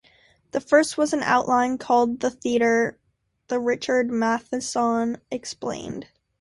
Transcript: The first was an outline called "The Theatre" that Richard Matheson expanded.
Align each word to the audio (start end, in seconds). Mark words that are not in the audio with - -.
The 0.49 0.59
first 0.59 0.97
was 0.97 1.13
an 1.13 1.21
outline 1.21 1.77
called 1.77 2.21
"The 2.21 2.31
Theatre" 2.31 2.97
that 3.49 3.59
Richard 3.59 4.09
Matheson 4.09 5.21
expanded. 5.29 6.07